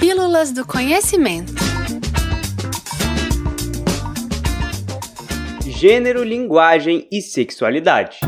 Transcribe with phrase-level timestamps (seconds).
[0.00, 1.52] Pílulas do Conhecimento.
[5.66, 8.18] Gênero, linguagem e sexualidade.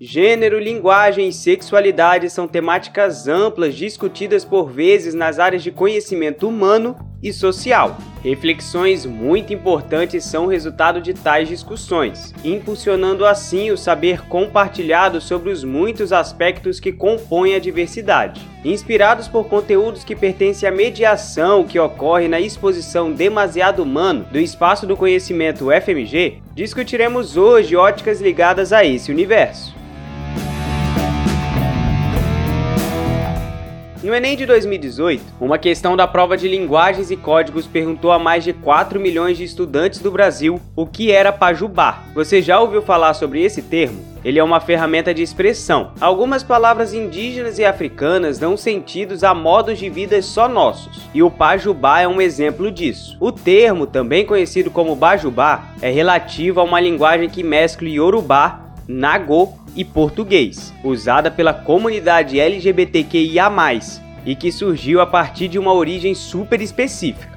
[0.00, 6.96] Gênero, linguagem e sexualidade são temáticas amplas discutidas por vezes nas áreas de conhecimento humano
[7.24, 7.96] e social.
[8.22, 15.64] Reflexões muito importantes são resultado de tais discussões, impulsionando assim o saber compartilhado sobre os
[15.64, 18.40] muitos aspectos que compõem a diversidade.
[18.64, 24.86] Inspirados por conteúdos que pertencem à mediação que ocorre na exposição Demasiado Humano do Espaço
[24.86, 29.83] do Conhecimento FMG, discutiremos hoje óticas ligadas a esse universo.
[34.04, 38.44] No Enem de 2018, uma questão da prova de linguagens e códigos perguntou a mais
[38.44, 42.04] de 4 milhões de estudantes do Brasil o que era pajubá.
[42.14, 44.04] Você já ouviu falar sobre esse termo?
[44.22, 45.92] Ele é uma ferramenta de expressão.
[45.98, 51.30] Algumas palavras indígenas e africanas dão sentidos a modos de vida só nossos, e o
[51.30, 53.16] pajubá é um exemplo disso.
[53.18, 59.52] O termo, também conhecido como bajubá, é relativo a uma linguagem que mescla iorubá, nagô
[59.74, 63.50] e português, usada pela comunidade LGBTQIA+,
[64.26, 67.34] e que surgiu a partir de uma origem super específica.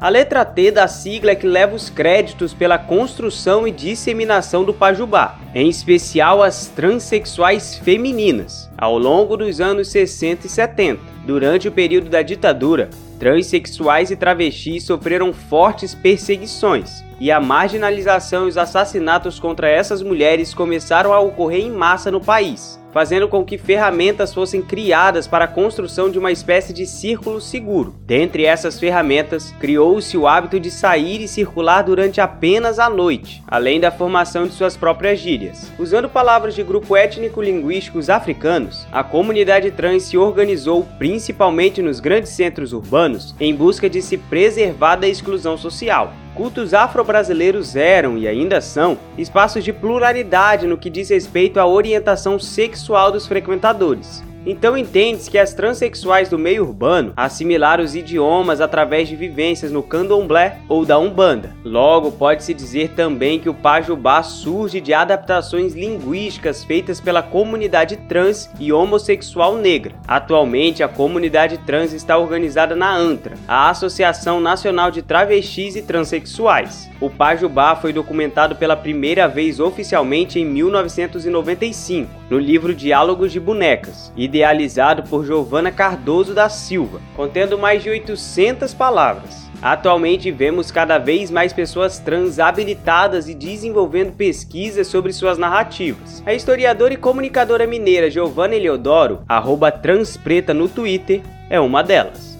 [0.00, 4.72] A letra T da sigla é que leva os créditos pela construção e disseminação do
[4.72, 11.00] Pajubá, em especial as transexuais femininas, ao longo dos anos 60 e 70.
[11.26, 18.48] Durante o período da ditadura, transexuais e travestis sofreram fortes perseguições, e a marginalização e
[18.48, 23.56] os assassinatos contra essas mulheres começaram a ocorrer em massa no país, fazendo com que
[23.56, 27.94] ferramentas fossem criadas para a construção de uma espécie de círculo seguro.
[28.04, 33.78] Dentre essas ferramentas, criou-se o hábito de sair e circular durante apenas a noite, além
[33.78, 35.70] da formação de suas próprias gírias.
[35.78, 42.72] Usando palavras de grupo étnico-linguísticos africanos, a comunidade trans se organizou principalmente nos grandes centros
[42.72, 48.96] urbanos em busca de se preservar da exclusão social cultos afro-brasileiros eram e ainda são
[49.18, 54.22] espaços de pluralidade no que diz respeito à orientação sexual dos frequentadores.
[54.46, 59.82] Então entende-se que as transexuais do meio urbano assimilaram os idiomas através de vivências no
[59.82, 61.54] candomblé ou da umbanda.
[61.64, 68.50] Logo, pode-se dizer também que o pajubá surge de adaptações linguísticas feitas pela comunidade trans
[68.58, 69.94] e homossexual negra.
[70.06, 76.88] Atualmente, a comunidade trans está organizada na ANTRA, a Associação Nacional de Travestis e Transsexuais.
[77.00, 84.12] O pajubá foi documentado pela primeira vez oficialmente em 1995, no livro Diálogos de Bonecas,
[84.28, 89.48] idealizado por Giovanna Cardoso da Silva, contendo mais de 800 palavras.
[89.60, 96.22] Atualmente vemos cada vez mais pessoas trans habilitadas e desenvolvendo pesquisas sobre suas narrativas.
[96.24, 102.38] A historiadora e comunicadora mineira Giovanna Eleodoro, arroba transpreta no Twitter, é uma delas.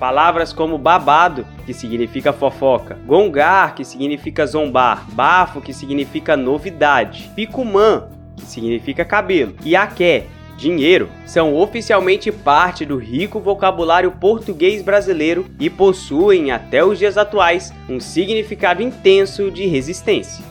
[0.00, 8.08] Palavras como babado, que significa fofoca, gongar, que significa zombar, bafo, que significa novidade, picumã,
[8.36, 10.26] que significa cabelo, e aké,
[10.56, 17.72] dinheiro, são oficialmente parte do rico vocabulário português brasileiro e possuem, até os dias atuais,
[17.88, 20.44] um significado intenso de resistência.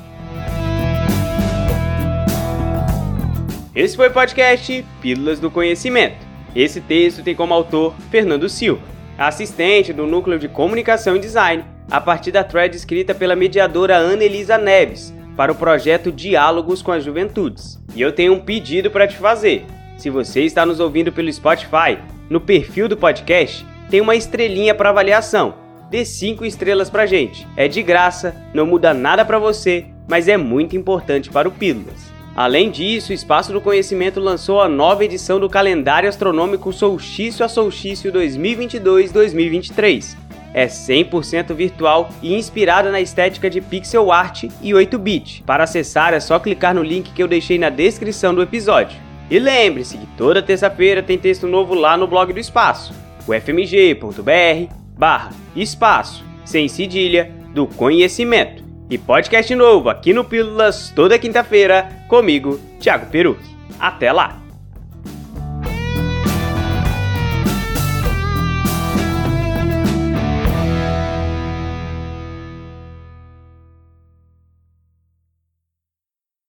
[3.73, 6.17] Esse foi o podcast Pílulas do Conhecimento.
[6.55, 8.81] Esse texto tem como autor Fernando Silva,
[9.17, 14.23] assistente do Núcleo de Comunicação e Design, a partir da thread escrita pela mediadora Ana
[14.23, 17.79] Elisa Neves para o projeto Diálogos com as Juventudes.
[17.95, 19.65] E eu tenho um pedido para te fazer.
[20.01, 24.89] Se você está nos ouvindo pelo Spotify, no perfil do podcast tem uma estrelinha para
[24.89, 25.53] avaliação.
[25.91, 27.47] Dê 5 estrelas pra gente.
[27.55, 32.11] É de graça, não muda nada para você, mas é muito importante para o Pílulas.
[32.35, 37.47] Além disso, o Espaço do Conhecimento lançou a nova edição do calendário astronômico Solstício a
[37.47, 40.17] Solstício 2022-2023.
[40.51, 45.43] É 100% virtual e inspirada na estética de pixel art e 8-bit.
[45.45, 49.10] Para acessar é só clicar no link que eu deixei na descrição do episódio.
[49.31, 52.93] E lembre-se que toda terça-feira tem texto novo lá no blog do Espaço,
[53.25, 58.61] o fmg.br barra espaço, sem cedilha, do conhecimento.
[58.89, 63.55] E podcast novo aqui no Pílulas toda quinta-feira, comigo, Thiago Peruque.
[63.79, 64.40] Até lá!